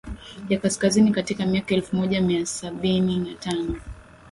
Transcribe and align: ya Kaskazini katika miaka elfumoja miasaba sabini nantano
ya 0.49 0.59
Kaskazini 0.59 1.11
katika 1.11 1.45
miaka 1.45 1.75
elfumoja 1.75 2.21
miasaba 2.21 2.75
sabini 2.75 3.19
nantano 3.19 3.81